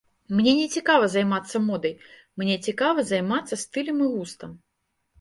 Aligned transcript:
Мне 0.37 0.53
не 0.59 0.63
цікава 0.77 1.09
займацца 1.15 1.57
модай, 1.69 1.95
мне 2.43 2.59
цікава 2.71 3.07
займацца 3.13 3.63
стылем 3.69 3.97
і 4.07 4.13
густам. 4.19 4.61